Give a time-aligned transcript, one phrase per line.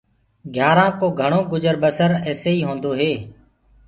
[0.53, 3.13] گھيآرآنٚ ڪو گھڻو گُجر بسر ايسي ئي هوندو هي۔